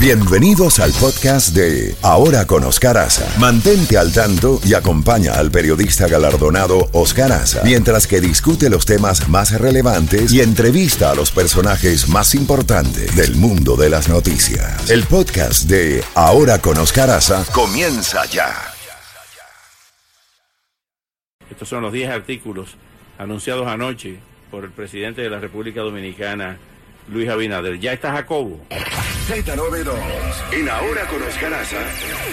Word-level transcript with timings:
Bienvenidos 0.00 0.78
al 0.78 0.92
podcast 0.92 1.56
de 1.56 1.96
Ahora 2.02 2.46
con 2.46 2.62
Oscar 2.62 2.96
Aza. 2.98 3.26
Mantente 3.40 3.98
al 3.98 4.12
tanto 4.12 4.60
y 4.64 4.74
acompaña 4.74 5.32
al 5.32 5.50
periodista 5.50 6.06
galardonado 6.06 6.88
Oscar 6.92 7.32
Aza 7.32 7.62
mientras 7.64 8.06
que 8.06 8.20
discute 8.20 8.70
los 8.70 8.86
temas 8.86 9.28
más 9.28 9.60
relevantes 9.60 10.32
y 10.32 10.40
entrevista 10.40 11.10
a 11.10 11.16
los 11.16 11.32
personajes 11.32 12.08
más 12.08 12.36
importantes 12.36 13.16
del 13.16 13.34
mundo 13.34 13.74
de 13.74 13.90
las 13.90 14.08
noticias. 14.08 14.88
El 14.88 15.02
podcast 15.02 15.64
de 15.64 16.04
Ahora 16.14 16.60
con 16.60 16.78
Oscar 16.78 17.10
Aza 17.10 17.44
comienza 17.52 18.24
ya. 18.26 18.54
Estos 21.50 21.68
son 21.68 21.82
los 21.82 21.92
10 21.92 22.10
artículos 22.10 22.76
anunciados 23.18 23.66
anoche 23.66 24.20
por 24.52 24.62
el 24.62 24.70
presidente 24.70 25.22
de 25.22 25.30
la 25.30 25.40
República 25.40 25.80
Dominicana, 25.80 26.56
Luis 27.08 27.28
Abinader. 27.28 27.80
Ya 27.80 27.92
está 27.92 28.12
Jacobo. 28.12 28.60
Z92. 29.28 29.92
En 30.54 30.70
Ahora 30.70 31.04
con 31.04 31.22
Oscar 31.22 31.52
Aza. 31.52 31.84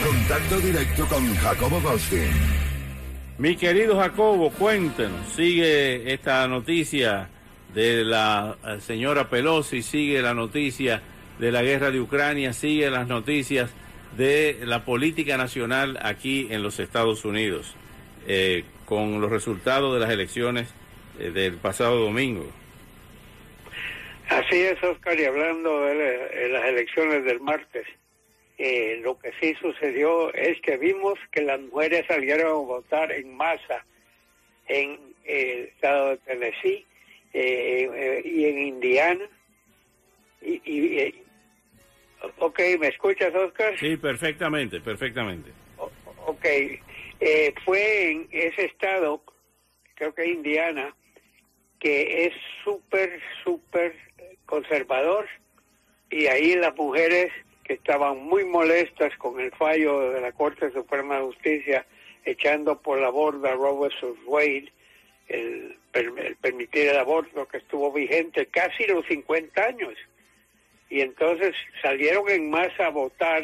Contacto 0.02 0.62
directo 0.62 1.06
con 1.08 1.36
Jacobo 1.36 1.82
Goldstein. 1.82 2.32
Mi 3.38 3.58
querido 3.58 3.98
Jacobo, 3.98 4.50
cuéntenos. 4.52 5.28
Sigue 5.36 6.14
esta 6.14 6.48
noticia 6.48 7.28
de 7.74 8.06
la 8.06 8.56
eh, 8.66 8.80
señora 8.80 9.30
Pelosi, 9.30 9.82
sigue 9.82 10.22
la 10.22 10.34
noticia 10.34 11.02
de 11.38 11.52
la 11.52 11.64
guerra 11.64 11.92
de 11.92 12.00
Ucrania, 12.00 12.54
sigue 12.54 12.90
las 12.90 13.10
noticias 13.10 13.72
de 14.16 14.62
la 14.64 14.86
política 14.86 15.36
nacional 15.36 16.00
aquí 16.02 16.48
en 16.50 16.64
los 16.64 16.80
Estados 16.80 17.26
Unidos, 17.26 17.76
eh, 18.26 18.64
con 18.86 19.20
los 19.20 19.30
resultados 19.30 19.96
de 19.96 20.00
las 20.00 20.12
elecciones 20.12 20.70
eh, 21.20 21.32
del 21.32 21.56
pasado 21.56 22.00
domingo. 22.00 22.50
Así 24.30 24.62
es, 24.62 24.82
Oscar, 24.84 25.20
y 25.20 25.26
hablando 25.26 25.86
de, 25.86 26.50
las 26.50 26.66
elecciones 26.66 27.24
del 27.26 27.40
martes, 27.40 27.86
eh, 28.58 29.00
lo 29.04 29.20
que 29.20 29.32
sí 29.40 29.54
sucedió 29.62 30.34
es 30.34 30.60
que 30.62 30.78
vimos 30.78 31.20
que 31.32 31.42
las 31.42 31.60
mujeres 31.60 32.06
salieron 32.08 32.48
a 32.48 32.54
votar 32.54 33.12
en 33.12 33.36
masa 33.36 33.86
en 34.68 35.00
el 35.26 35.66
estado 35.66 36.10
de 36.10 36.18
Tennessee 36.18 36.86
eh, 37.34 38.22
y 38.24 38.46
en 38.46 38.58
Indiana. 38.60 39.30
Y, 40.42 41.14
ok, 42.40 42.60
¿me 42.80 42.88
escuchas, 42.88 43.34
Oscar? 43.36 43.78
Sí, 43.80 43.98
perfectamente, 43.98 44.80
perfectamente. 44.80 45.52
ok, 46.26 46.46
eh, 47.20 47.54
fue 47.64 48.12
en 48.12 48.28
ese 48.32 48.66
estado, 48.66 49.24
creo 49.96 50.14
que 50.16 50.26
Indiana, 50.26 50.96
que 51.80 52.26
es 52.26 52.34
súper, 52.64 53.22
súper 53.44 54.05
conservador 54.46 55.28
y 56.10 56.28
ahí 56.28 56.56
las 56.56 56.76
mujeres 56.76 57.32
que 57.64 57.74
estaban 57.74 58.24
muy 58.24 58.46
molestas 58.46 59.16
con 59.18 59.40
el 59.40 59.52
fallo 59.52 60.12
de 60.12 60.22
la 60.22 60.32
Corte 60.32 60.72
Suprema 60.72 61.16
de 61.16 61.26
Justicia 61.26 61.86
echando 62.24 62.82
por 62.82 63.00
la 63.00 63.10
borda 63.10 63.52
a 63.52 63.56
Roe 63.56 63.90
Wade, 64.26 64.72
el, 65.28 65.78
permitir 66.42 66.90
el 66.90 66.98
aborto 66.98 67.48
que 67.48 67.58
estuvo 67.58 67.92
vigente 67.92 68.48
casi 68.48 68.86
los 68.86 69.06
50 69.08 69.64
años. 69.64 69.94
Y 70.90 71.02
entonces 71.02 71.56
salieron 71.82 72.30
en 72.30 72.50
masa 72.50 72.88
a 72.88 72.90
votar 72.90 73.44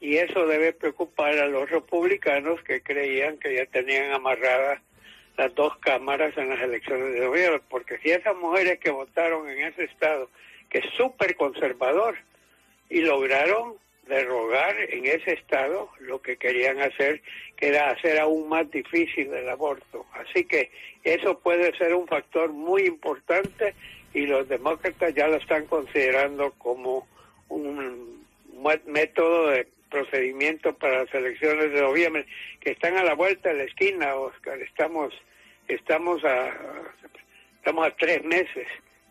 y 0.00 0.16
eso 0.16 0.46
debe 0.46 0.72
preocupar 0.72 1.36
a 1.38 1.46
los 1.46 1.68
republicanos 1.70 2.62
que 2.62 2.82
creían 2.82 3.38
que 3.38 3.54
ya 3.54 3.66
tenían 3.66 4.12
amarradas 4.12 4.80
las 5.38 5.54
dos 5.54 5.76
cámaras 5.78 6.36
en 6.36 6.50
las 6.50 6.60
elecciones 6.60 7.14
de 7.14 7.20
noviembre, 7.20 7.62
porque 7.70 7.96
si 7.98 8.10
esas 8.10 8.36
mujeres 8.36 8.78
que 8.80 8.90
votaron 8.90 9.48
en 9.48 9.62
ese 9.62 9.84
estado, 9.84 10.28
que 10.68 10.78
es 10.78 10.86
súper 10.96 11.36
conservador, 11.36 12.16
y 12.90 13.00
lograron 13.02 13.74
derrogar 14.08 14.74
en 14.80 15.06
ese 15.06 15.34
estado 15.34 15.90
lo 16.00 16.20
que 16.20 16.36
querían 16.38 16.80
hacer, 16.80 17.22
que 17.56 17.68
era 17.68 17.90
hacer 17.90 18.18
aún 18.18 18.48
más 18.48 18.68
difícil 18.70 19.32
el 19.32 19.48
aborto. 19.48 20.06
Así 20.14 20.44
que 20.44 20.70
eso 21.04 21.38
puede 21.38 21.76
ser 21.76 21.94
un 21.94 22.08
factor 22.08 22.50
muy 22.50 22.86
importante 22.86 23.74
y 24.14 24.26
los 24.26 24.48
demócratas 24.48 25.14
ya 25.14 25.28
lo 25.28 25.36
están 25.36 25.66
considerando 25.66 26.52
como 26.52 27.06
un 27.48 28.26
método 28.86 29.50
de 29.50 29.68
procedimiento 29.90 30.74
para 30.74 31.04
las 31.04 31.14
elecciones 31.14 31.72
de 31.72 31.80
noviembre, 31.80 32.26
que 32.60 32.72
están 32.72 32.96
a 32.96 33.04
la 33.04 33.14
vuelta 33.14 33.50
de 33.50 33.56
la 33.56 33.64
esquina, 33.64 34.14
Oscar. 34.16 34.60
Estamos 34.60 35.14
estamos 35.68 36.24
a 36.24 36.50
estamos 37.58 37.86
a 37.86 37.90
tres 37.96 38.24
meses 38.24 38.66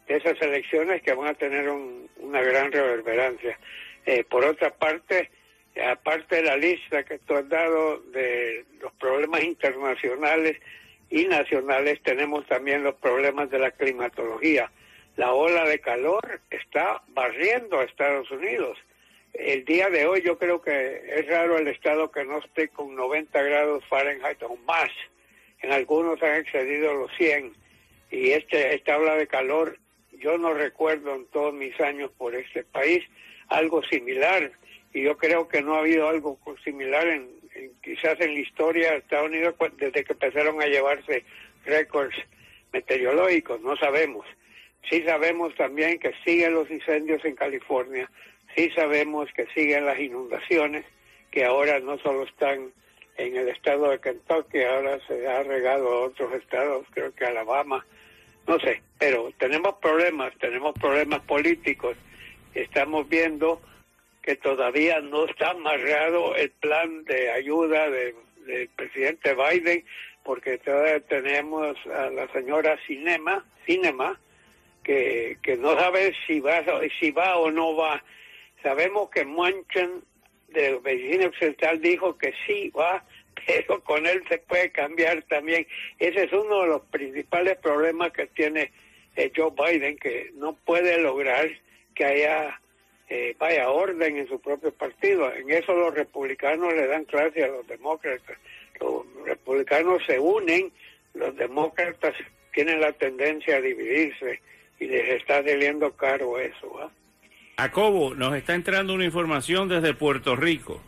de 0.07 0.17
esas 0.17 0.41
elecciones 0.41 1.01
que 1.03 1.13
van 1.13 1.27
a 1.27 1.33
tener 1.33 1.69
una 1.69 2.41
gran 2.41 2.71
reverberancia. 2.71 3.59
Eh, 4.05 4.23
por 4.23 4.43
otra 4.45 4.73
parte, 4.73 5.29
aparte 5.85 6.37
de 6.37 6.43
la 6.43 6.57
lista 6.57 7.03
que 7.03 7.19
tú 7.19 7.35
has 7.35 7.47
dado 7.49 7.99
de 7.99 8.65
los 8.81 8.91
problemas 8.93 9.43
internacionales 9.43 10.57
y 11.09 11.25
nacionales, 11.25 12.01
tenemos 12.03 12.45
también 12.47 12.83
los 12.83 12.95
problemas 12.95 13.49
de 13.49 13.59
la 13.59 13.71
climatología. 13.71 14.71
La 15.17 15.33
ola 15.33 15.65
de 15.65 15.79
calor 15.79 16.41
está 16.49 17.01
barriendo 17.09 17.79
a 17.79 17.83
Estados 17.83 18.29
Unidos. 18.31 18.77
El 19.33 19.65
día 19.65 19.89
de 19.89 20.07
hoy 20.07 20.21
yo 20.21 20.37
creo 20.37 20.61
que 20.61 21.03
es 21.15 21.27
raro 21.27 21.57
el 21.57 21.67
estado 21.67 22.11
que 22.11 22.23
no 22.23 22.39
esté 22.39 22.69
con 22.69 22.95
90 22.95 23.41
grados 23.41 23.85
Fahrenheit 23.87 24.41
o 24.43 24.55
más 24.65 24.89
en 25.61 25.71
algunos 25.71 26.21
han 26.23 26.35
excedido 26.35 26.93
los 26.93 27.11
100 27.17 27.53
y 28.11 28.31
este 28.31 28.75
esta 28.75 28.97
ola 28.97 29.15
de 29.15 29.27
calor 29.27 29.77
yo 30.11 30.37
no 30.37 30.53
recuerdo 30.53 31.15
en 31.15 31.25
todos 31.27 31.53
mis 31.53 31.79
años 31.79 32.11
por 32.17 32.35
este 32.35 32.63
país 32.63 33.03
algo 33.49 33.83
similar 33.83 34.51
y 34.93 35.03
yo 35.03 35.17
creo 35.17 35.47
que 35.47 35.61
no 35.61 35.75
ha 35.75 35.79
habido 35.79 36.07
algo 36.07 36.39
similar 36.63 37.07
en, 37.07 37.29
quizás 37.83 38.19
en 38.19 38.33
la 38.33 38.39
historia 38.39 38.91
de 38.91 38.97
Estados 38.97 39.29
Unidos 39.29 39.55
desde 39.77 40.03
que 40.03 40.13
empezaron 40.13 40.61
a 40.61 40.67
llevarse 40.67 41.23
récords 41.65 42.15
meteorológicos, 42.73 43.61
no 43.61 43.75
sabemos. 43.77 44.25
Sí 44.89 45.03
sabemos 45.03 45.53
también 45.55 45.99
que 45.99 46.13
siguen 46.25 46.53
los 46.53 46.69
incendios 46.69 47.23
en 47.25 47.35
California, 47.35 48.09
sí 48.55 48.69
sabemos 48.75 49.29
que 49.33 49.45
siguen 49.47 49.85
las 49.85 49.99
inundaciones, 49.99 50.85
que 51.31 51.45
ahora 51.45 51.79
no 51.79 51.97
solo 51.99 52.23
están 52.23 52.71
en 53.17 53.35
el 53.35 53.49
estado 53.49 53.89
de 53.89 53.99
Kentucky, 53.99 54.63
ahora 54.63 54.99
se 55.07 55.27
ha 55.27 55.43
regado 55.43 55.89
a 55.89 56.01
otros 56.05 56.33
estados, 56.33 56.85
creo 56.91 57.13
que 57.13 57.25
Alabama, 57.25 57.85
no 58.47 58.59
sé, 58.59 58.81
pero 58.97 59.31
tenemos 59.37 59.75
problemas, 59.75 60.33
tenemos 60.39 60.73
problemas 60.79 61.19
políticos. 61.21 61.97
Estamos 62.53 63.09
viendo 63.09 63.61
que 64.21 64.35
todavía 64.35 65.01
no 65.01 65.25
está 65.25 65.51
amarrado 65.51 66.35
el 66.35 66.51
plan 66.51 67.03
de 67.05 67.31
ayuda 67.31 67.89
del 67.89 68.69
presidente 68.75 69.35
Biden, 69.35 69.83
porque 70.23 70.57
todavía 70.59 70.99
tenemos 71.01 71.77
a 71.87 72.09
la 72.09 72.27
señora 72.31 72.77
Cinema, 72.85 73.45
Cinema, 73.65 74.19
que, 74.83 75.37
que 75.41 75.57
no 75.57 75.77
sabe 75.77 76.13
si 76.25 76.39
va, 76.39 76.63
si 76.99 77.11
va 77.11 77.37
o 77.37 77.51
no 77.51 77.75
va. 77.75 78.03
Sabemos 78.63 79.09
que 79.09 79.25
Manchin 79.25 80.03
de 80.49 80.79
Medicina 80.83 81.27
Occidental 81.27 81.81
dijo 81.81 82.17
que 82.17 82.33
sí 82.45 82.69
va, 82.69 83.03
pero 83.47 83.83
con 83.83 84.05
él 84.05 84.23
se 84.29 84.37
puede 84.39 84.71
cambiar 84.71 85.23
también. 85.23 85.67
Ese 85.99 86.23
es 86.23 86.33
uno 86.33 86.61
de 86.61 86.67
los 86.67 86.81
principales 86.83 87.57
problemas 87.57 88.11
que 88.11 88.27
tiene 88.27 88.71
eh, 89.15 89.31
Joe 89.35 89.51
Biden, 89.51 89.97
que 89.97 90.31
no 90.35 90.53
puede 90.53 90.99
lograr 91.01 91.49
que 91.95 92.05
haya 92.05 92.59
eh, 93.09 93.35
vaya 93.39 93.69
orden 93.69 94.17
en 94.17 94.27
su 94.27 94.39
propio 94.39 94.71
partido. 94.73 95.33
En 95.33 95.49
eso 95.49 95.73
los 95.73 95.93
republicanos 95.93 96.73
le 96.73 96.87
dan 96.87 97.05
clase 97.05 97.43
a 97.43 97.47
los 97.47 97.67
demócratas. 97.67 98.37
Los 98.79 99.05
republicanos 99.25 100.03
se 100.05 100.19
unen, 100.19 100.71
los 101.13 101.35
demócratas 101.35 102.13
tienen 102.53 102.81
la 102.81 102.91
tendencia 102.91 103.57
a 103.57 103.61
dividirse 103.61 104.41
y 104.79 104.85
les 104.85 105.21
está 105.21 105.43
saliendo 105.43 105.95
caro 105.95 106.37
eso. 106.37 106.79
¿ah? 106.79 106.91
Jacobo, 107.59 108.13
nos 108.13 108.35
está 108.35 108.53
entrando 108.53 108.93
una 108.93 109.05
información 109.05 109.67
desde 109.67 109.95
Puerto 109.95 110.35
Rico. 110.35 110.79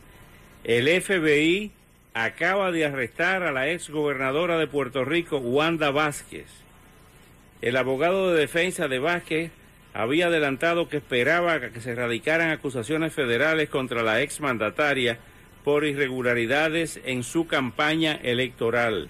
El 0.63 0.87
FBI 1.01 1.71
acaba 2.13 2.71
de 2.71 2.85
arrestar 2.85 3.41
a 3.41 3.51
la 3.51 3.71
ex 3.71 3.89
gobernadora 3.89 4.59
de 4.59 4.67
Puerto 4.67 5.03
Rico, 5.03 5.37
Wanda 5.37 5.89
Vázquez. 5.89 6.45
El 7.63 7.75
abogado 7.75 8.31
de 8.31 8.41
defensa 8.41 8.87
de 8.87 8.99
Vázquez 8.99 9.51
había 9.95 10.27
adelantado 10.27 10.89
que 10.89 10.97
esperaba 10.97 11.59
que 11.59 11.81
se 11.81 11.95
radicaran 11.95 12.51
acusaciones 12.51 13.13
federales 13.13 13.67
contra 13.69 14.03
la 14.03 14.21
ex 14.21 14.39
mandataria 14.39 15.17
por 15.63 15.85
irregularidades 15.85 17.01
en 17.03 17.23
su 17.23 17.47
campaña 17.47 18.19
electoral. 18.21 19.09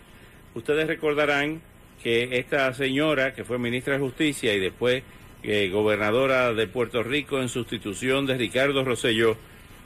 Ustedes 0.56 0.88
recordarán 0.88 1.62
que 2.02 2.40
esta 2.40 2.74
señora, 2.74 3.34
que 3.34 3.44
fue 3.44 3.60
ministra 3.60 3.96
de 3.96 4.00
Justicia 4.00 4.54
y 4.54 4.62
después 4.62 5.04
gobernadora 5.44 6.54
de 6.54 6.68
Puerto 6.68 7.02
Rico 7.04 7.42
en 7.42 7.50
sustitución 7.50 8.26
de 8.26 8.38
Ricardo 8.38 8.84
Rosselló, 8.84 9.38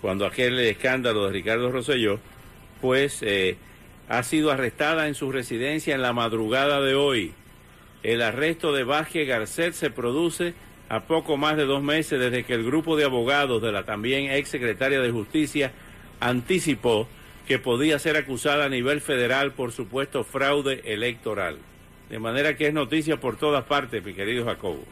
cuando 0.02 0.26
aquel 0.26 0.60
escándalo 0.60 1.28
de 1.28 1.34
Ricardo 1.34 1.72
Rosselló, 1.72 2.20
pues 2.82 3.20
eh, 3.22 3.58
ha 4.10 4.24
sido 4.24 4.52
arrestada 4.52 5.08
en 5.08 5.16
su 5.16 5.32
residencia 5.32 5.96
en 5.96 6.02
la 6.02 6.14
madrugada 6.14 6.82
de 6.82 6.96
hoy. 6.96 7.34
El 8.02 8.22
arresto 8.22 8.74
de 8.74 8.84
Vázquez 8.84 9.28
Garcet 9.28 9.74
se 9.74 9.90
produce 9.90 10.54
a 10.90 11.02
poco 11.02 11.38
más 11.38 11.56
de 11.56 11.66
dos 11.66 11.82
meses 11.82 12.20
desde 12.20 12.44
que 12.44 12.54
el 12.54 12.66
grupo 12.66 12.98
de 12.98 13.06
abogados 13.06 13.62
de 13.62 13.72
la 13.72 13.84
también 13.84 14.30
ex 14.32 14.50
secretaria 14.50 15.00
de 15.00 15.12
Justicia 15.12 15.72
anticipó 16.20 17.08
que 17.48 17.60
podía 17.60 18.00
ser 18.00 18.18
acusada 18.18 18.66
a 18.66 18.70
nivel 18.70 19.02
federal 19.02 19.54
por 19.54 19.72
supuesto 19.72 20.24
fraude 20.24 20.82
electoral. 20.86 21.58
De 22.10 22.20
manera 22.20 22.58
que 22.58 22.68
es 22.68 22.74
noticia 22.74 23.18
por 23.18 23.38
todas 23.38 23.64
partes, 23.64 24.04
mi 24.04 24.14
querido 24.14 24.46
Jacobo. 24.46 24.84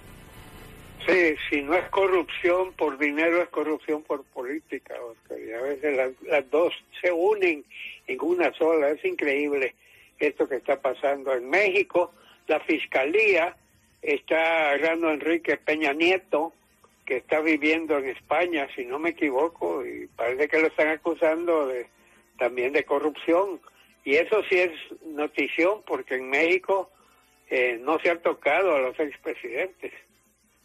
Sí, 1.08 1.36
si 1.50 1.62
no 1.64 1.74
es 1.74 1.88
corrupción 1.90 2.74
por 2.74 2.98
dinero, 2.98 3.42
es 3.42 3.50
corrupción 3.50 4.04
por 4.04 4.24
política, 4.26 4.94
Oscar. 5.02 5.40
Y 5.40 5.52
a 5.52 5.62
veces 5.62 5.98
las, 5.98 6.12
las 6.24 6.50
dos 6.52 6.74
se 7.02 7.12
unen 7.12 7.66
en 8.08 8.22
una 8.22 8.54
sola. 8.54 8.90
Es 8.90 9.04
increíble 9.04 9.74
esto 10.20 10.48
que 10.48 10.58
está 10.58 10.80
pasando 10.80 11.34
en 11.34 11.50
México. 11.50 12.14
La 12.48 12.60
fiscalía 12.60 13.56
está 14.02 14.72
agarrando 14.72 15.08
a 15.08 15.14
Enrique 15.14 15.58
Peña 15.58 15.94
Nieto, 15.94 16.54
que 17.06 17.18
está 17.18 17.42
viviendo 17.42 17.98
en 17.98 18.10
España, 18.10 18.68
si 18.76 18.86
no 18.86 19.00
me 19.00 19.10
equivoco, 19.10 19.86
y 19.86 20.08
parece 20.16 20.48
que 20.48 20.60
lo 20.60 20.68
están 20.68 20.90
acusando 20.90 21.68
de 21.68 21.88
también 22.38 22.74
de 22.74 22.86
corrupción. 22.86 23.60
Y 24.04 24.16
eso 24.16 24.44
sí 24.50 24.58
es 24.58 24.72
notición, 25.06 25.82
porque 25.86 26.16
en 26.16 26.30
México 26.30 26.90
eh, 27.50 27.80
no 27.82 28.00
se 28.00 28.10
ha 28.10 28.22
tocado 28.22 28.76
a 28.76 28.80
los 28.80 29.00
expresidentes. 29.00 29.92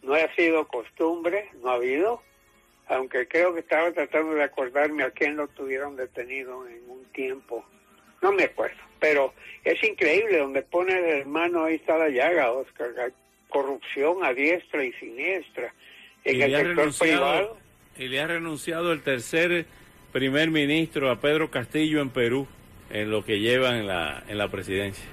No 0.07 0.15
ha 0.15 0.35
sido 0.35 0.67
costumbre, 0.69 1.51
no 1.63 1.71
ha 1.71 1.75
habido, 1.75 2.23
aunque 2.87 3.27
creo 3.27 3.53
que 3.53 3.61
estaba 3.61 3.91
tratando 3.93 4.35
de 4.35 4.45
acordarme 4.45 5.03
a 5.03 5.11
quién 5.11 5.37
lo 5.37 5.49
tuvieron 5.49 5.97
detenido 5.97 6.67
en 6.69 6.89
un 6.89 7.05
tiempo. 7.07 7.65
No 8.23 8.33
me 8.33 8.45
acuerdo, 8.45 8.77
pero 9.01 9.35
es 9.65 9.83
increíble, 9.83 10.39
donde 10.39 10.63
pone 10.63 10.97
el 10.97 11.21
hermano, 11.21 11.65
ahí 11.65 11.75
está 11.75 11.99
la 11.99 12.09
llaga, 12.09 12.53
Oscar. 12.53 12.91
Hay 12.99 13.13
corrupción 13.49 14.25
a 14.25 14.33
diestra 14.33 14.85
y 14.85 14.93
siniestra. 14.93 15.75
En 16.25 16.37
Y 16.37 16.43
el 16.43 16.55
sector 16.55 16.99
privado, 16.99 17.59
y 17.99 18.09
le 18.09 18.21
ha 18.21 18.27
renunciado 18.29 18.93
el 18.93 19.03
tercer 19.03 19.67
primer 20.13 20.51
ministro 20.51 21.11
a 21.11 21.21
Pedro 21.21 21.51
Castillo 21.51 22.01
en 22.01 22.11
Perú 22.11 22.47
en 22.91 23.11
lo 23.11 23.25
que 23.25 23.41
lleva 23.41 23.77
en 23.77 23.87
la, 23.87 24.23
en 24.29 24.39
la 24.39 24.49
presidencia. 24.49 25.05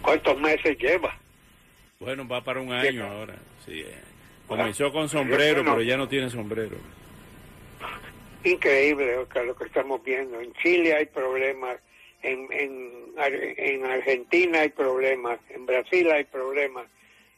¿cuántos 0.00 0.40
meses 0.40 0.78
lleva? 0.78 1.16
Bueno, 1.98 2.26
va 2.26 2.42
para 2.42 2.60
un 2.60 2.72
año 2.72 3.06
ahora. 3.06 3.34
Sí, 3.66 3.80
eh. 3.80 3.94
Comenzó 4.46 4.90
con 4.92 5.08
sombrero, 5.08 5.56
bueno. 5.62 5.72
pero 5.76 5.82
ya 5.82 5.96
no 5.96 6.08
tiene 6.08 6.28
sombrero. 6.28 6.76
Increíble, 8.44 9.16
Oscar, 9.18 9.44
lo 9.44 9.54
que 9.54 9.64
estamos 9.64 10.02
viendo. 10.02 10.40
En 10.40 10.52
Chile 10.54 10.94
hay 10.94 11.06
problemas, 11.06 11.76
en, 12.22 12.48
en, 12.52 12.90
en 13.56 13.86
Argentina 13.86 14.60
hay 14.60 14.70
problemas, 14.70 15.38
en 15.50 15.66
Brasil 15.66 16.10
hay 16.10 16.24
problemas. 16.24 16.86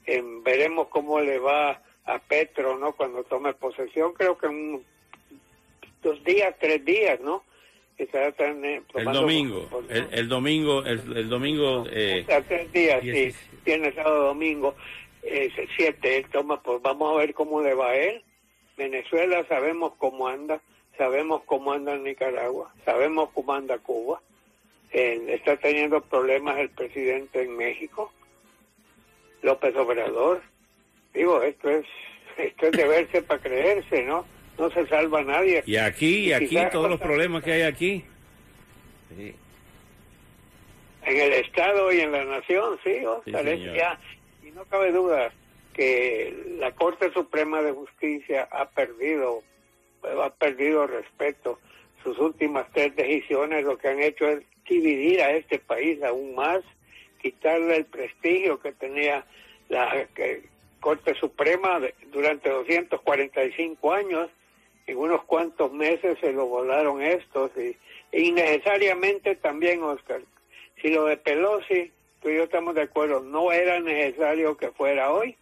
En, 0.07 0.43
veremos 0.45 0.89
cómo 0.89 1.21
le 1.21 1.39
va 1.39 1.83
a 2.07 2.19
Petro, 2.21 2.79
¿no? 2.79 2.93
Cuando 2.93 3.25
tome 3.25 3.53
posesión, 3.55 4.13
creo 4.15 4.39
que 4.39 4.47
en 4.47 4.53
un- 4.53 4.85
dos 6.03 6.23
días, 6.25 6.55
tres 6.61 6.85
días, 6.85 7.21
¿no? 7.21 7.45
Tan, 8.37 8.65
eh, 8.65 8.83
El 8.95 9.05
domingo, 9.05 9.69
el, 9.89 10.09
el 10.11 10.29
domingo, 10.29 10.85
el, 10.85 11.17
el 11.17 11.29
domingo, 11.29 11.85
eh, 11.89 12.25
tres 12.49 12.73
días, 12.73 13.01
sí. 13.01 13.33
Viernes, 13.65 13.95
sábado, 13.95 14.25
domingo, 14.27 14.75
eh, 15.23 15.51
siete. 15.77 16.19
Él 16.19 16.27
toma, 16.31 16.63
pues 16.63 16.83
vamos 16.83 17.13
a 17.13 17.19
ver 17.19 17.35
cómo 17.35 17.63
le 17.63 17.75
va 17.75 17.91
a 17.91 17.97
él. 17.97 18.23
Venezuela 18.77 19.45
sabemos 19.49 19.93
cómo 19.99 20.29
anda, 20.29 20.61
sabemos 20.97 21.43
cómo 21.45 21.73
anda 21.73 21.97
Nicaragua, 21.97 22.73
sabemos 22.85 23.31
cómo 23.35 23.53
anda 23.53 23.79
Cuba. 23.79 24.21
Eh, 24.93 25.25
está 25.29 25.57
teniendo 25.57 26.01
problemas 26.03 26.59
el 26.59 26.69
presidente 26.71 27.43
en 27.43 27.57
México, 27.57 28.13
López 29.43 29.75
Obrador. 29.77 30.43
Digo, 31.15 31.43
esto 31.43 31.71
es, 31.71 31.87
esto 32.37 32.67
es 32.67 32.73
de 32.73 32.87
verse 32.87 33.23
para 33.23 33.41
creerse, 33.41 34.03
¿no? 34.05 34.27
No 34.59 34.71
se 34.71 34.87
salva 34.87 35.23
nadie. 35.23 35.63
y 35.67 35.77
aquí, 35.77 36.27
y 36.27 36.33
aquí, 36.33 36.59
todos 36.71 36.91
los 36.91 37.01
problemas 37.01 37.43
que 37.43 37.53
hay 37.53 37.63
aquí. 37.63 38.05
Sí. 39.17 39.35
En 41.05 41.17
el 41.21 41.33
Estado 41.33 41.93
y 41.93 42.01
en 42.01 42.13
la 42.13 42.25
Nación, 42.25 42.79
sí, 42.85 43.05
Oscar, 43.05 43.43
Sí, 43.43 43.51
es 43.51 43.75
ya. 43.75 43.99
No 44.55 44.65
cabe 44.67 44.93
duda 44.93 45.33
que 45.75 46.35
la 46.59 46.73
Corte 46.73 47.11
Suprema 47.13 47.63
de 47.63 47.73
Justicia 47.73 48.49
ha 48.51 48.69
perdido, 48.69 49.43
ha 50.23 50.31
perdido 50.31 50.87
respeto. 50.87 51.59
Sus 52.03 52.19
últimas 52.19 52.67
tres 52.73 52.95
decisiones 52.97 53.65
lo 53.65 53.79
que 53.79 53.89
han 53.89 54.03
hecho 54.03 54.29
es 54.29 54.43
dividir 54.69 55.21
a 55.23 55.31
este 55.33 55.59
país 55.59 56.03
aún 56.03 56.35
más, 56.35 56.63
quitarle 57.21 57.77
el 57.77 57.85
prestigio 57.87 58.61
que 58.61 58.73
tenía 58.73 59.25
la 59.69 60.07
Corte 60.81 61.15
Suprema 61.15 61.79
de- 61.81 61.95
durante 62.11 62.51
245 62.51 63.93
años. 63.93 64.29
En 64.87 64.99
unos 64.99 65.23
cuantos 65.25 65.73
meses 65.73 66.19
se 66.21 66.33
lo 66.33 66.47
volaron 66.47 67.01
estos 67.03 67.53
y 67.57 67.77
e 68.11 68.21
innecesariamente 68.21 69.37
también, 69.37 69.83
Oscar. 69.83 70.21
Si 70.81 70.89
lo 70.89 71.07
de 71.07 71.17
Pelosi, 71.17 71.93
tú 72.23 72.31
y 72.31 72.37
yo 72.37 72.45
estamos 72.45 72.75
de 72.75 72.83
acuerdo, 72.83 73.21
no 73.21 73.53
era 73.53 73.81
necesario 73.81 74.57
que 74.57 74.71
fuera 74.71 75.13
hoy. 75.13 75.37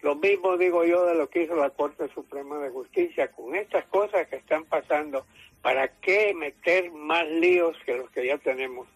Lo 0.00 0.14
mismo 0.14 0.56
digo 0.56 0.84
yo 0.84 1.04
de 1.06 1.14
lo 1.14 1.28
que 1.28 1.42
hizo 1.42 1.56
la 1.56 1.70
Corte 1.70 2.08
Suprema 2.14 2.58
de 2.58 2.70
Justicia 2.70 3.30
con 3.32 3.54
estas 3.54 3.84
cosas 3.86 4.26
que 4.28 4.36
están 4.36 4.64
pasando. 4.64 5.26
¿Para 5.60 5.88
qué 6.00 6.34
meter 6.34 6.90
más 6.92 7.26
líos 7.28 7.76
que 7.84 7.96
los 7.96 8.10
que 8.10 8.26
ya 8.26 8.38
tenemos? 8.38 8.86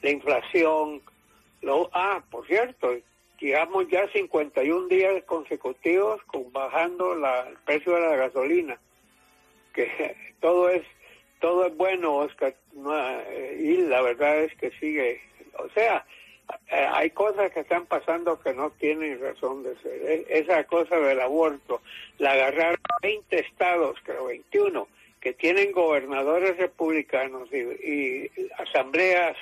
La 0.00 0.10
inflación. 0.10 1.02
Lo, 1.60 1.90
ah, 1.92 2.22
por 2.30 2.46
cierto, 2.46 2.96
llevamos 3.38 3.88
ya 3.88 4.08
51 4.08 4.88
días 4.88 5.22
consecutivos 5.24 6.22
con 6.24 6.50
bajando 6.52 7.14
la, 7.14 7.48
el 7.48 7.56
precio 7.58 7.94
de 7.94 8.00
la 8.00 8.16
gasolina. 8.16 8.80
Que 9.74 10.16
todo 10.40 10.70
es 10.70 10.84
todo 11.38 11.66
es 11.66 11.76
bueno, 11.76 12.16
Oscar. 12.16 12.56
Eh, 13.28 13.60
y 13.60 13.76
la 13.88 14.00
verdad 14.00 14.40
es 14.40 14.54
que 14.56 14.70
sigue. 14.80 15.20
O 15.58 15.68
sea, 15.70 16.06
eh, 16.68 16.86
hay 16.92 17.10
cosas 17.10 17.50
que 17.52 17.60
están 17.60 17.86
pasando 17.86 18.40
que 18.40 18.54
no 18.54 18.70
tienen 18.70 19.20
razón 19.20 19.62
de 19.62 19.76
ser. 19.78 20.00
E- 20.02 20.26
Esa 20.28 20.64
cosa 20.64 20.96
del 20.98 21.20
aborto, 21.20 21.82
la 22.18 22.32
agarrar 22.32 22.78
20 23.02 23.38
estados, 23.38 23.98
creo 24.04 24.26
21, 24.26 24.88
que 25.20 25.32
tienen 25.32 25.72
gobernadores 25.72 26.56
republicanos 26.56 27.48
y, 27.52 27.56
y 27.58 28.30
asambleas 28.58 29.36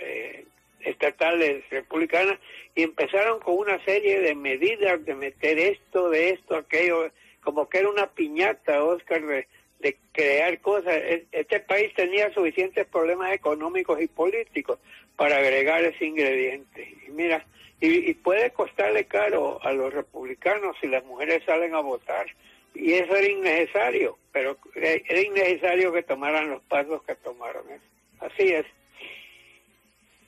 eh, 0.00 0.44
estatales 0.80 1.68
republicanas 1.70 2.38
y 2.74 2.82
empezaron 2.84 3.40
con 3.40 3.58
una 3.58 3.82
serie 3.84 4.20
de 4.20 4.34
medidas 4.34 5.04
de 5.04 5.14
meter 5.14 5.58
esto, 5.58 6.08
de 6.08 6.30
esto, 6.30 6.56
aquello, 6.56 7.10
como 7.42 7.68
que 7.68 7.78
era 7.78 7.90
una 7.90 8.06
piñata, 8.06 8.82
Oscar, 8.82 9.22
de, 9.22 9.46
de 9.80 9.96
crear 10.12 10.60
cosas. 10.60 10.94
Este 11.32 11.60
país 11.60 11.92
tenía 11.94 12.32
suficientes 12.32 12.86
problemas 12.86 13.32
económicos 13.32 14.00
y 14.00 14.06
políticos 14.06 14.78
para 15.16 15.36
agregar 15.38 15.82
ese 15.84 16.04
ingrediente. 16.04 16.94
Y 17.06 17.10
mira, 17.10 17.44
y, 17.80 18.12
puede 18.14 18.50
costarle 18.50 19.06
caro 19.06 19.58
a 19.64 19.72
los 19.72 19.92
republicanos 19.92 20.76
si 20.80 20.86
las 20.86 21.04
mujeres 21.04 21.42
salen 21.46 21.74
a 21.74 21.80
votar. 21.80 22.26
Y 22.74 22.92
eso 22.92 23.16
era 23.16 23.26
innecesario, 23.26 24.18
pero 24.32 24.56
era 24.74 25.20
innecesario 25.20 25.92
que 25.92 26.02
tomaran 26.02 26.50
los 26.50 26.62
pasos 26.62 27.02
que 27.04 27.14
tomaron. 27.16 27.64
Así 28.20 28.48
es. 28.48 28.66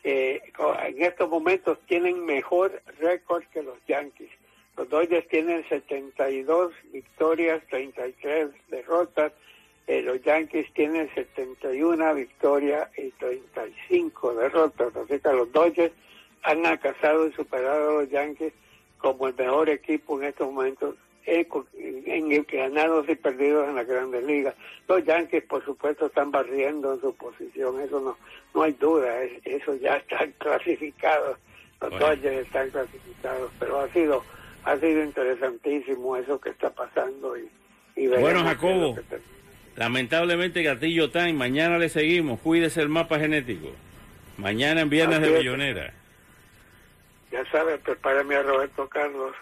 eh, 0.05 0.41
en 0.87 1.03
estos 1.03 1.29
momentos 1.29 1.79
tienen 1.87 2.25
mejor 2.25 2.83
récord 3.01 3.45
que 3.53 3.63
los 3.63 3.77
Yankees. 3.87 4.31
Los 4.77 4.89
Dodgers 4.89 5.27
tienen 5.29 5.67
72 5.69 6.73
victorias, 6.93 7.63
33 7.71 8.51
derrotas. 8.69 9.33
Eh, 9.87 10.03
los 10.03 10.23
Yankees 10.23 10.73
tienen 10.73 11.11
71 11.15 12.15
victorias 12.15 12.89
y 12.97 13.11
35 13.11 14.35
derrotas. 14.35 14.97
Así 14.97 15.21
que 15.21 15.33
los 15.33 15.53
Dodgers 15.53 15.93
han 16.43 16.65
acasado 16.65 17.27
y 17.27 17.33
superado 17.33 17.91
a 17.91 18.03
los 18.03 18.11
Yankees 18.11 18.53
como 18.99 19.29
el 19.29 19.35
mejor 19.35 19.69
equipo 19.69 20.21
en 20.21 20.29
estos 20.29 20.51
momentos 20.51 20.95
en, 21.27 21.47
en 22.07 22.47
ganados 22.51 23.09
y 23.09 23.15
perdidos 23.15 23.69
en 23.69 23.77
la 23.77 23.85
grandes 23.85 24.25
ligas. 24.25 24.55
Los 24.89 25.05
Yankees, 25.05 25.45
por 25.45 25.65
supuesto, 25.65 26.07
están 26.07 26.31
barriendo 26.31 26.95
en 26.95 27.01
su 27.01 27.15
posición, 27.15 27.81
eso 27.81 28.01
no 28.01 28.17
no 28.55 28.63
hay 28.63 28.73
duda, 28.73 29.23
eso 29.45 29.75
ya 29.77 29.97
están 29.97 30.33
clasificados, 30.39 31.39
los 31.81 31.91
Dodgers 31.99 32.47
están 32.47 32.71
clasificados, 32.71 33.51
pero 33.59 33.81
ha 33.81 33.89
sido 33.89 34.23
ha 34.65 34.79
sido 34.79 35.03
interesantísimo 35.03 36.17
eso 36.17 36.41
que 36.41 36.51
está 36.51 36.71
pasando 36.71 37.37
y, 37.37 37.51
y 37.97 38.07
bueno 38.07 38.43
Jacobo 38.45 38.97
lamentablemente 39.77 40.63
Gatillo 40.63 41.11
Time 41.11 41.33
mañana 41.33 41.79
le 41.79 41.89
seguimos. 41.89 42.41
Cuídese 42.41 42.81
el 42.83 42.89
mapa 42.89 43.19
genético. 43.19 43.73
Mañana 44.37 44.81
en 44.81 44.91
viernes 44.91 45.21
de 45.21 45.31
Millonera. 45.31 45.93
Ya 47.31 47.45
sabes 47.51 47.81
prepárame 47.81 48.37
a 48.37 48.43
Roberto 48.43 48.89
Carlos 48.89 49.33